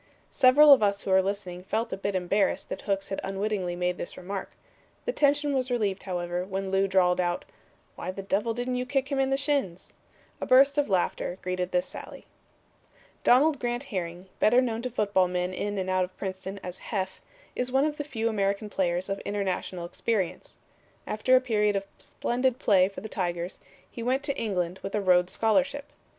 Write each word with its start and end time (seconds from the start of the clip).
Several 0.31 0.73
of 0.73 0.81
us 0.81 1.03
who 1.03 1.11
were 1.11 1.21
listening 1.21 1.61
felt 1.63 1.93
a 1.93 1.95
bit 1.95 2.15
embarrassed 2.15 2.69
that 2.69 2.81
Hooks 2.81 3.09
had 3.09 3.21
unwittingly 3.23 3.75
made 3.75 3.97
this 3.97 4.17
remark. 4.17 4.49
The 5.05 5.11
tension 5.11 5.53
was 5.53 5.69
relieved, 5.69 6.01
however, 6.01 6.43
when 6.43 6.71
Lew 6.71 6.87
drawled 6.87 7.21
out, 7.21 7.45
'Why 7.95 8.09
the 8.09 8.23
devil 8.23 8.55
didn't 8.55 8.77
you 8.77 8.85
kick 8.87 9.09
him 9.09 9.19
in 9.19 9.29
the 9.29 9.37
shins?' 9.37 9.93
A 10.41 10.47
burst 10.47 10.79
of 10.79 10.89
laughter 10.89 11.37
greeted 11.43 11.71
this 11.71 11.85
sally." 11.85 12.25
Donald 13.23 13.59
Grant 13.59 13.83
Herring, 13.83 14.25
better 14.39 14.59
known 14.59 14.81
to 14.81 14.89
football 14.89 15.27
men 15.27 15.53
in 15.53 15.77
and 15.77 15.87
out 15.87 16.03
of 16.05 16.17
Princeton 16.17 16.59
as 16.63 16.79
Heff, 16.79 17.21
is 17.55 17.71
one 17.71 17.85
of 17.85 17.97
the 17.97 18.03
few 18.03 18.27
American 18.27 18.71
players 18.71 19.07
of 19.07 19.19
international 19.19 19.85
experience. 19.85 20.57
After 21.05 21.35
a 21.35 21.41
period 21.41 21.75
of 21.75 21.85
splendid 21.99 22.57
play 22.57 22.89
for 22.89 23.01
the 23.01 23.07
Tigers 23.07 23.59
he 23.91 24.01
went 24.01 24.23
to 24.23 24.35
England 24.35 24.79
with 24.81 24.95
a 24.95 24.99
Rhodes 25.01 25.33
Scholarship. 25.33 25.93